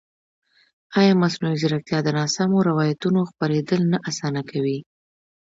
[0.99, 4.77] ایا مصنوعي ځیرکتیا د ناسمو روایتونو خپرېدل نه اسانه کوي؟